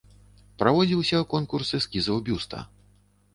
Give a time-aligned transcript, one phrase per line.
[0.61, 2.65] Праводзіўся конкурс эскізаў бюста.